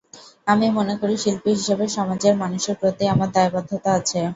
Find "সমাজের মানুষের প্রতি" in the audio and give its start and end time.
1.97-3.03